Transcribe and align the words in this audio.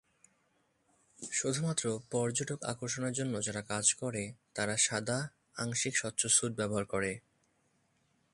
শুধুমাত্র 1.31 1.85
পর্যটক 2.11 2.59
আকর্ষণের 2.63 3.13
জন্য 3.13 3.33
যারা 3.43 3.61
কাজ 3.61 3.85
করে 3.93 4.23
তারা 4.53 4.75
সাদা, 4.77 5.19
আংশিক 5.55 5.93
স্বচ্ছ 5.97 6.21
স্যুট 6.27 6.51
ব্যবহার 6.55 6.85
করে। 6.85 7.11